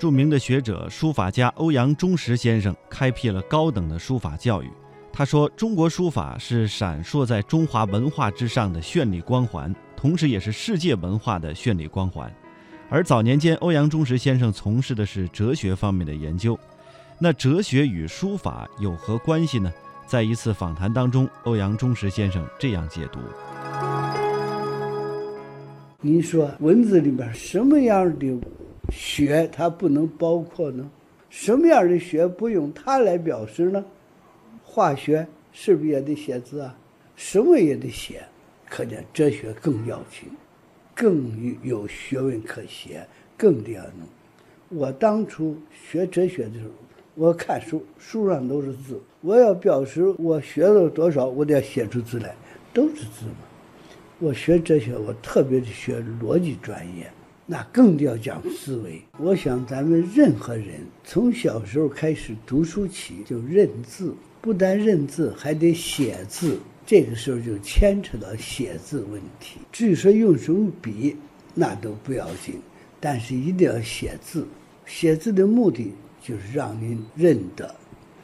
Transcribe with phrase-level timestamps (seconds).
[0.00, 4.70] 著名的学者、书法家欧阳中石先生开辟了高等的书法教育。
[5.12, 12.32] 他说：“中国书法是闪烁在中华文化之上的绚丽光环，同时也是世界文化的绚丽光环。”
[12.88, 16.58] 而早年间，欧阳中石先生从事的是哲学方面的研究。
[17.18, 19.70] 那哲学与书法有何关系呢？
[20.06, 23.20] 在一次访谈当中，欧阳中石先生这样解读
[26.00, 28.40] ：“您说文字里面什么样的
[28.90, 30.90] 学它不能包括呢？
[31.28, 33.84] 什么样的学不用它来表示呢？
[34.64, 36.76] 化学是不是也得写字啊？
[37.16, 38.22] 什么也得写，
[38.68, 40.28] 可见哲学更要紧，
[40.94, 44.78] 更有学问可写，更得要弄。
[44.78, 46.70] 我当初学哲学的时候。”
[47.16, 48.98] 我看书，书上都是字。
[49.20, 52.34] 我要表示我学了多少，我得要写出字来，
[52.72, 53.44] 都是字嘛。
[54.20, 57.10] 我学哲学，我特别的学逻辑专业，
[57.50, 59.02] 那更要讲思维。
[59.18, 60.66] 我想咱们任何人
[61.02, 66.60] 从小时候开始读书起就认字，不但认字，还得写字。
[66.86, 69.58] 这个时候就牵扯到写字问题。
[69.72, 71.16] 至于说用什么笔，
[71.52, 72.54] 那都不要紧，
[73.00, 74.46] 但是一定要写字。
[74.86, 75.92] 写字的目的。
[76.22, 77.74] 就是让您认得，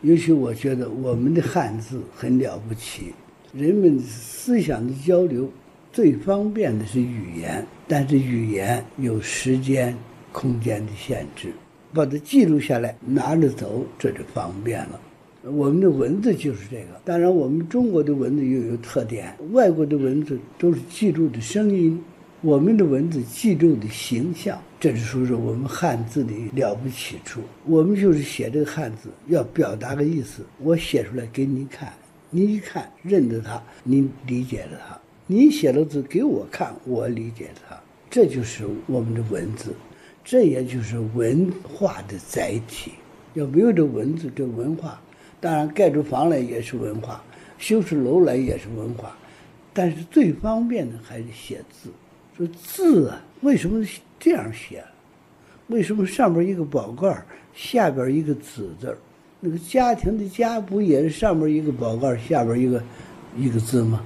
[0.00, 3.12] 尤其我觉得我们的汉字很了不起。
[3.52, 5.46] 人们思想的交流
[5.92, 9.94] 最方便的是语言，但是语言有时间、
[10.32, 11.52] 空间的限制，
[11.92, 14.98] 把它记录下来拿着走，这就方便了。
[15.44, 17.00] 我们的文字就是这个。
[17.04, 22.02] 当然，我们中国的文字又有特点，外国的文字都是记录的声音。
[22.40, 27.40] 我们的文字记录的形象，这就说是我们汉字的了不起处。
[27.66, 31.92] 我们就是写这个汉字，要表达个意思，我写出来给你看，
[32.30, 34.96] 你一看认得它，你理解了它；
[35.32, 37.74] 你写了字给我看，我理解它。
[38.10, 39.74] 这就是我们的文字，
[40.22, 42.92] 这也就是文化的载体。
[43.32, 45.00] 要没有这文字，这文化，
[45.40, 47.24] 当然盖出房来也是文化，
[47.56, 49.16] 修出楼来也是文化，
[49.72, 51.88] 但是最方便的还是写字。
[52.36, 53.82] 说字啊，为什么
[54.20, 54.84] 这样写？
[55.68, 58.94] 为什么上边一个宝盖下边一个子字？
[59.40, 62.82] 那个家庭的家不也是上边一个宝盖下边一个
[63.34, 64.04] 一个字吗？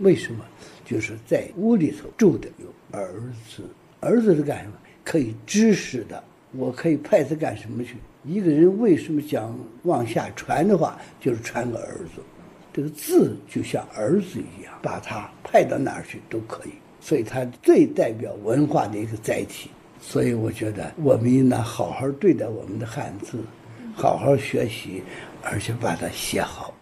[0.00, 0.44] 为什么？
[0.84, 3.14] 就是在屋里头住的有儿
[3.48, 3.62] 子，
[4.00, 4.72] 儿子是干什么？
[5.04, 6.22] 可以指使的，
[6.52, 7.96] 我可以派他干什么去？
[8.24, 12.20] 一个人为什么讲往下传的话，就是传个儿子。
[12.72, 16.72] 这个字就像儿子一样，把他派到哪儿去都可以。
[17.00, 23.38] 所以它最代表文化的一个载体，所以我觉得我们应当好好对待我们的汉字，
[23.94, 25.02] 好好学习，
[25.42, 26.74] 而且把它写好。